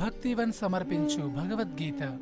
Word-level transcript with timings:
భక్తివన్ 0.00 0.52
సమర్పించు 0.52 1.22
భగవద్గీత. 1.28 2.18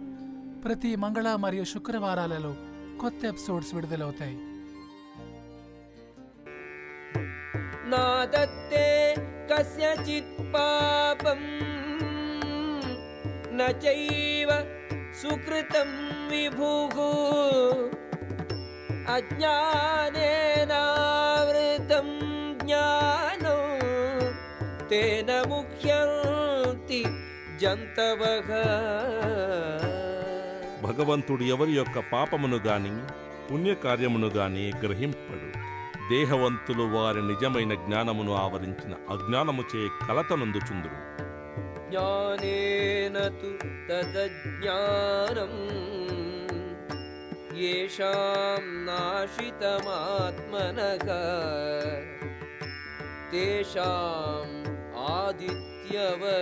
ప్రతి 0.64 0.96
మంగళ 0.96 1.34
మరియు 1.34 1.64
శుక్రవారాలలో 1.64 2.56
కొత్త 3.00 3.24
ఎపిసోడ్స్ 3.24 3.74
విడుదలవుతాయి. 3.74 4.38
నాదత్తే 7.90 9.14
కస్యచిత్ 9.50 10.54
పాపం 10.54 11.40
నైవ 13.58 14.50
సుకృతం 15.22 15.90
విభుః 16.28 16.96
అజ్ఞానేనావృతం 19.14 19.98
జ్ఞానం 22.62 23.62
తేన 24.88 25.30
जन्तवः 27.61 28.49
భగవంతుడు 30.85 31.43
ఎవరి 31.53 31.73
యొక్క 31.75 31.97
పాపమును 32.11 32.59
గాని 32.65 32.93
పుణ్యకార్యమును 33.47 34.29
గాని 34.29 34.65
గ్రహింపడు 34.83 35.49
దేహవంతులు 36.09 36.85
వారి 36.93 37.21
నిజమైన 37.29 37.73
జ్ఞానమును 37.83 38.33
ఆవరించిన 38.43 38.95
అజ్ఞానముచే 39.15 39.83
కలతనందుచుందురు 40.07 40.99
ज्ञानेन 41.93 43.17
तु 43.39 43.49
तदज्ञानम् 43.87 45.59
येषां 47.57 48.63
नाशितमात्मनः 48.87 49.77
तेषाम् 53.29 54.55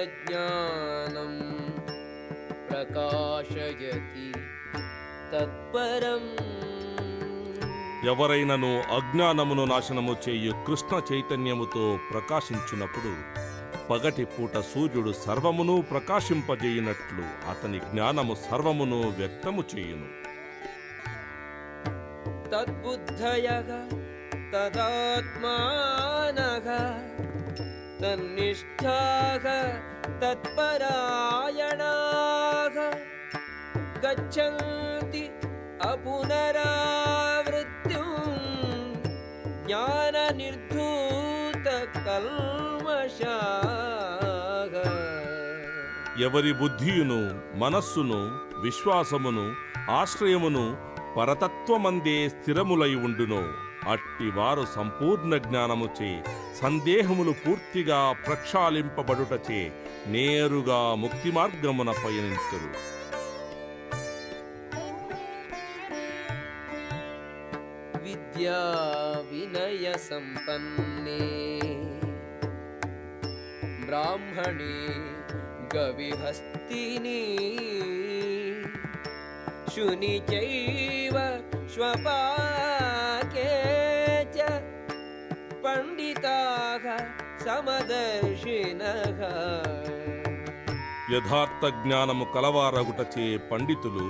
आदित्यवज्ञानम् 0.04 1.40
प्रकाशयति 2.70 4.28
तत्परम् 5.32 6.30
ఎవరైనను 8.12 8.70
అజ్ఞానమును 8.96 9.64
నాశనము 9.72 10.14
చేయు 10.24 10.52
కృష్ణ 10.68 10.94
చైతన్యముతో 11.10 11.84
ప్రకాశించున్నప్పుడు 12.08 13.12
పగటి 13.90 14.24
పూట 14.32 14.54
సూర్యుడు 14.70 15.12
సర్వమును 15.22 15.76
ప్రకాశింపజేయునట్లు 15.92 17.26
అతని 17.52 17.80
జ్ఞానము 17.90 18.36
సర్వమును 18.46 19.00
వ్యక్తము 19.20 19.64
చేయును 19.74 20.10
तद्बुद्धयः 22.52 23.70
तदात्मानः 24.54 25.38
तन्निष्ठाः 28.02 29.46
तत्परायणाः 30.22 31.68
गच्छन्ति 34.04 35.24
अपुनरावृत्तिम् 35.92 36.48
ज्ञाननिर्धूतकल्मषाः 42.92 44.76
ఎవరి 46.26 46.52
బుద్ధియును 46.60 47.18
మనస్సును 47.62 48.20
విశ్వాసమును 48.64 49.46
ఆశ్రయమును 50.00 50.64
పరతత్వమందే 51.16 52.16
స్థిరములై 52.34 52.92
ఉండునో 53.08 53.42
అట్టివారు 53.93 54.65
సంపూర్ణ 54.75 55.35
జ్ఞానముచే 55.45 56.11
సందేహములు 56.61 57.33
పూర్తిగా 57.43 58.01
ప్రక్షాళింపబడుటచే 58.27 59.61
నేరుగా 60.09 60.81
ముక్తి 60.97 61.31
మార్గమున 61.33 61.91
పయనించరు 62.03 62.71
విద్యా 68.05 68.61
వినయ 69.31 69.87
సంపన్నే 70.07 71.23
బ్రాహ్మణే 73.87 74.77
గవిహస్తిని 75.75 77.21
శుని 79.73 80.15
చైవ 80.29 81.17
స్వపా 81.75 82.19
యథార్థ 91.13 91.67
జ్ఞానము 91.69 92.27
కలవారగుటచే 92.35 93.37
పండితులు 93.37 94.07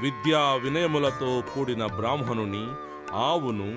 విద్యా 0.00 0.54
వినయములతో 0.54 1.42
కూడిన 1.54 1.86
బ్రాహ్మణుని 1.86 2.64
ఆవును 3.12 3.68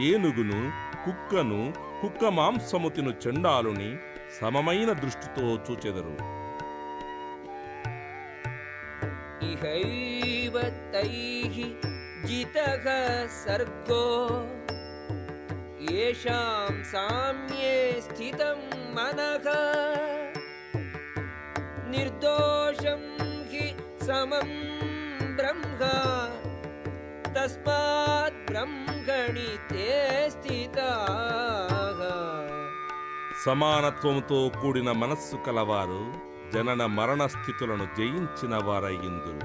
ఏనుగును 0.00 0.60
కుక్కను 1.04 1.72
కుక్క 2.02 2.24
మాంసము 2.24 2.88
తిను 2.88 3.10
చెండాలుని 3.10 3.96
సమమైన 4.40 4.92
దృష్టితో 4.92 5.42
చూచెదరు. 5.42 6.14
తైహి 10.92 11.66
సర్గో 13.26 14.04
येषां 15.89 16.83
साम्ये 16.91 17.73
स्थितं 18.01 18.59
मनः 18.95 19.47
निर्दोषं 21.91 23.03
हि 23.51 23.65
समं 24.01 24.49
ब्रह्म 25.37 25.79
तस्मात् 27.35 28.39
ब्रह्मणि 28.49 29.49
ते 29.71 29.89
स्थिताः 30.35 31.99
సమానత్వముతో 33.45 34.37
కూడిన 34.55 34.89
మనస్సు 35.01 35.35
కలవారు 35.45 35.99
జనన 36.53 36.81
మరణ 36.97 37.21
స్థితులను 37.33 37.85
జయించిన 37.97 38.53
వారయ్యిందురు 38.67 39.41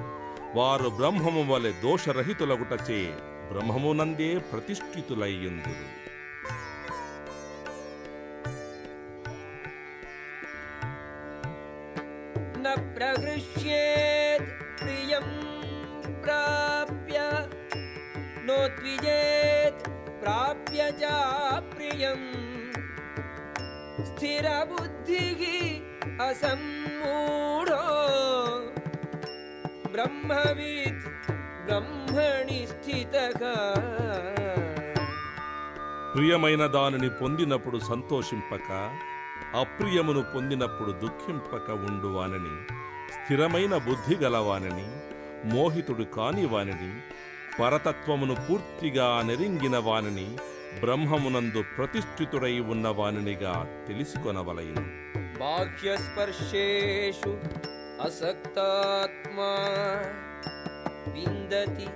వారు 0.57 0.89
బ్రహ్మము 0.99 1.43
వలె 1.49 1.71
దోషరహితులగుటచే 1.83 2.99
బ్రహ్మమునందే 3.51 4.29
ప్రతిష్ఠితులయ్యిందురు 4.51 5.85
न 12.65 12.75
प्रहृष्येत् 12.95 14.49
प्रियं 14.81 15.27
प्राप्य 16.25 17.17
नोद्विजेत् 18.47 19.87
प्राप्य 20.23 20.89
च 21.01 21.11
प्रियम् 21.73 22.27
स्थिरबुद्धिः 24.07 25.41
असम्मूढो 26.27 27.81
ब्रह्मवित् 29.93 31.07
ब्रह्मणि 31.67 32.61
स्थितः 32.73 33.41
ప్రియమైన 36.15 36.63
దానిని 36.75 37.09
పొందినప్పుడు 37.19 37.77
సంతోషింపక 37.89 38.67
అప్రియమును 39.58 40.22
పొందినప్పుడు 40.32 40.92
దుఃఖింపక 41.02 41.66
ఉండువానని 41.88 42.56
స్థిరమైన 43.16 43.74
బుద్ధి 43.86 44.14
గలవానని 44.16 44.84
మోహితుడు 45.52 46.04
కానివానని 46.14 46.90
పరతత్వమును 47.58 48.34
పూర్తిగా 48.42 49.06
నెరింగిన 49.28 49.76
వానని 49.86 50.26
బ్రహ్మమునందు 50.80 51.60
ప్రతిష్ఠితుడై 51.76 52.52
ఉన్నవానినిగా 52.72 53.54
తెలుసుకొనవలయను 53.86 54.84
బాహ్యస్పర్శేషు 55.38 57.32
అసక్తాత్మా 58.06 59.50
విందతి 61.14 61.88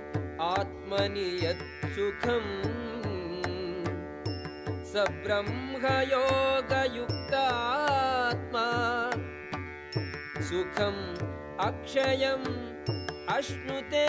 ఆత్మని 0.49 1.27
యత్సుఖం 1.43 2.45
సబ్రహ్మయోగయుక్ 4.93 7.20
स 7.30 7.30
ब्रह्मयोगयुक्तात्मा 7.30 8.66
सुखम् 10.42 11.02
अक्षयम् 11.60 12.48
अश्नुते 13.30 14.08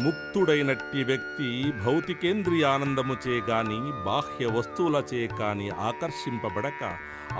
ముక్తుడైనట్టి 0.00 1.00
వ్యక్తి 1.08 1.46
భౌతికేంద్రియానందముచే 1.84 3.36
గాని 3.48 3.78
బాహ్య 4.06 4.46
వస్తువులచే 4.56 5.22
కాని 5.38 5.68
ఆకర్షింపబడక 5.86 6.82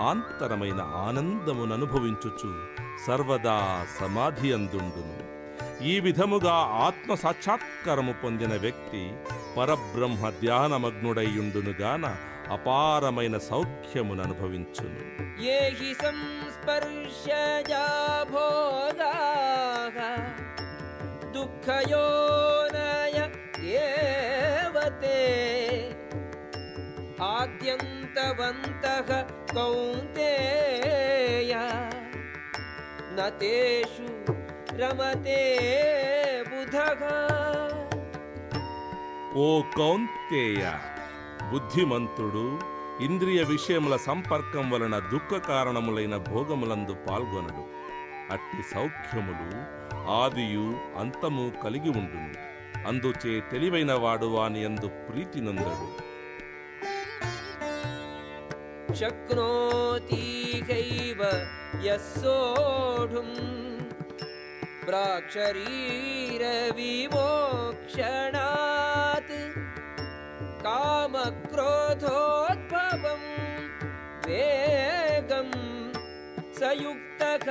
ఆంతరమైన 0.06 0.80
ఆనందముననుభవించుచు 1.02 2.50
సర్వదా 3.06 3.58
సమాధి 3.98 4.50
అందుండును 4.56 5.16
ఈ 5.84 5.94
విధముగా 6.00 6.56
ఆత్మ 6.86 7.14
సాక్షాత్కారము 7.24 8.14
పొందిన 8.22 8.54
వ్యక్తి 8.64 9.02
పరబ్రహ్మ 9.56 10.30
ధ్యానమగ్నుడైయుండునుగాన 10.40 12.04
అపారమైన 12.51 13.37
సౌఖ్యమును 13.37 14.23
అనుభవించును. 14.23 15.01
ఏ 15.55 15.59
ఏవతే 23.81 25.19
ఆద్యంతవంతః 27.23 29.09
కౌంతేయ 29.55 31.53
నతేషు 33.17 34.07
రమతే 34.75 35.41
బుధగా 36.49 37.17
ఓ 39.35 39.61
కౌంతేయ! 39.77 40.63
బుద్ధిమంతుడు. 41.51 42.59
ఇంద్రియ 43.03 43.43
విషయముల 43.43 43.97
సంపర్కం 43.97 44.71
వలన 44.71 44.99
దుఃఖ 44.99 45.41
కారణములైన 45.41 46.17
భోగములందు 46.17 46.93
పాల్గొనడు. 47.09 47.63
అట్టి 48.31 48.73
సౌఖ్యములు 48.75 49.81
ఆదియు 50.11 50.97
అంతము 50.99 51.51
కలిగి 51.63 51.89
ఉండును. 51.89 52.33
అందుచే 52.87 53.39
తెలివైన 53.51 53.93
వాడు 53.93 54.25
వాని 54.25 54.65
అందు 54.65 54.87
ప్రీతి 54.87 55.41
నందడు. 55.41 56.11
శక్నోతీహైవ 58.93 59.87
ప్రాక్షరీర 64.87 66.73
విమోక్షణా 66.75 68.50
कामक्रोधोद्भवम् 71.98 73.28
वेगम् 74.26 75.54
स 76.52 76.60
युक्तः 76.78 77.46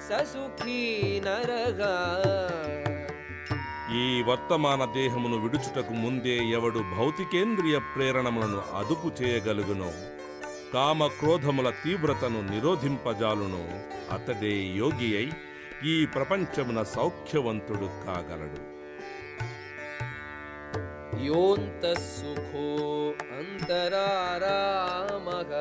स 0.00 0.08
सुखी 0.32 0.82
नरः 1.26 1.80
ఈ 3.98 4.06
వర్తమాన 4.28 4.82
దేహమును 4.94 5.36
విడుచుటకు 5.42 5.92
ముందే 6.00 6.34
ఎవడు 6.56 6.80
భౌతికేంద్రియ 6.90 7.76
ప్రేరణములను 7.92 8.60
అదుపు 8.80 9.08
చేయగలుగునో 9.18 9.88
కామ 10.72 11.00
క్రోధముల 11.14 11.68
తీవ్రతను 11.82 12.40
నిరోధింపజాలునో 12.50 13.62
అతడే 14.16 14.52
యోగి 14.80 15.10
అయి 15.20 15.30
ఈ 15.86 15.96
ప్రపంచమున 16.14 16.82
సౌఖ్యవంతుడు 16.94 17.88
కాగలడు 18.04 18.60
योऽन्तः 21.26 22.00
सुखो 22.08 22.66
अन्तरारामः 23.38 25.52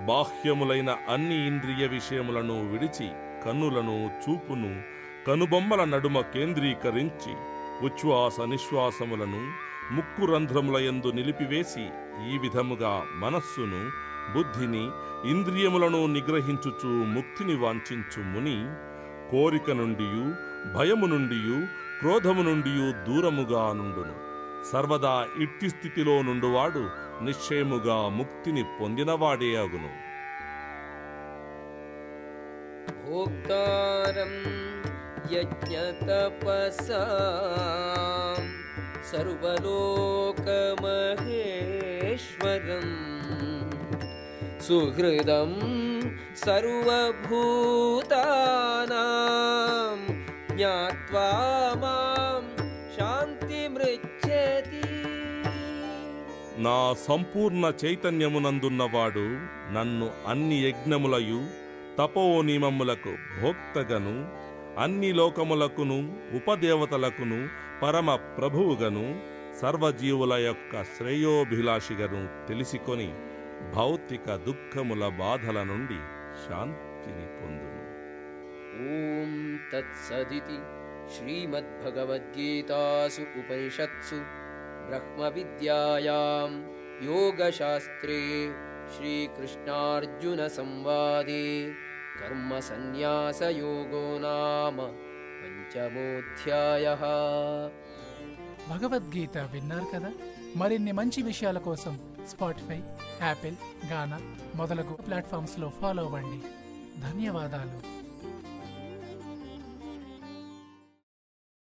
బాహ్యములైన 0.07 0.91
అన్ని 1.09 1.37
ఇంద్రియ 1.47 1.83
విషయములను 1.87 2.57
విడిచి 2.71 3.09
కన్నులను 3.45 3.97
చూపును 4.23 4.73
కనుబొమ్మల 5.27 5.83
నడుమ 5.85 6.21
కేంద్రీకరించి 6.35 7.33
ఉచ్ఛ్వాస 7.87 8.41
నిశ్వాసములను 8.49 9.43
ముక్కు 9.93 10.25
రంధ్రముల 10.25 10.79
ఎందు 10.85 11.11
నిలిపివేసి 11.11 11.85
ఈ 12.27 12.35
విధముగా 12.39 12.93
మనస్సును 13.17 13.83
బుద్ధిని 14.35 14.85
ఇంద్రియములను 15.31 16.01
నిగ్రహించుచు 16.07 16.91
ముక్తిని 17.15 17.57
వాంఛించు 17.57 18.21
ముని 18.25 18.57
కోరిక 19.32 19.70
నుండియు 19.80 20.26
భయము 20.76 21.08
నుండియు 21.08 21.58
క్రోధము 22.00 22.44
నుండియు 22.44 22.88
దూరముగా 23.06 23.66
నుండును 23.80 24.16
సర్వదా 24.72 25.16
ఇట్టి 25.44 25.68
స్థితిలో 25.70 26.16
నుండువాడు 26.22 26.84
నిశ్చయముగా 27.26 28.00
ముక్తిని 28.18 28.66
పొందినవాడే 28.80 29.52
అగును 29.64 29.92
भोक्तारं 33.08 34.32
यज्ञतपसां 35.32 36.96
सर्वलोकमहेश्वरम् 41.68 42.94
सुहृदं 44.60 45.52
सर्वभूतानां 46.46 47.06
ज्ञात्वा 50.60 51.28
मां 51.82 52.42
शान्तिमृच्छति 52.96 54.82
నా 56.66 56.76
సంపూర్ణ 57.02 57.64
చైతన్యమునందున్నవాడు 57.82 59.24
నన్ను 59.72 60.08
అన్ని 60.28 60.58
యజ్ఞములయు 60.62 61.40
తపోనిమములకు 61.98 63.14
భోక్తగను 63.40 64.16
అన్ని 64.84 65.10
లోకములకును 65.12 65.98
ఉపదేవతలకును 66.40 67.40
పరమ 67.82 68.10
ప్రభువుగను 68.38 69.06
సర్వజీవుల 69.62 70.34
యొక్క 70.46 70.84
శ్రేయోభిలాషిగను 70.94 72.22
తెలిసికొని 72.48 73.10
భౌతిక 73.76 74.28
దుఃఖముల 74.48 75.06
బాధల 75.22 75.60
నుండి 75.64 76.00
శాంతిని 76.44 77.28
పొందును 77.38 77.79
ॐ 78.84 79.34
तत्सदिति 79.72 80.58
श्रीमद्भगवद्गीतासु 81.14 83.24
उपनिषत्सु 83.42 84.18
ब्रह्मविद्यायां 84.88 86.50
योगशास्त्रे 87.06 88.20
श्रीकृष्णार्जुनसंवादे 88.96 91.46
कर्मसन्न्यासयोगो 92.20 94.06
नाम 94.26 94.78
पञ्चमोऽध्यायः 95.40 97.04
భగవద్గీత 98.70 99.38
విన్నారు 99.54 99.88
కదా 99.92 100.10
మరిన్ని 100.60 100.94
మంచి 101.00 101.20
విషయాల 101.28 101.58
కోసం 101.68 101.94
స్పాటిఫై 102.32 102.80
యాపిల్ 103.22 103.58
గానా 103.92 104.18
మొదలగు 104.60 104.94
ప్లాట్ఫామ్స్లో 105.06 105.68
ఫాలో 105.80 106.04
అవ్వండి 106.08 106.40
ధన్యవాదాలు 107.04 107.80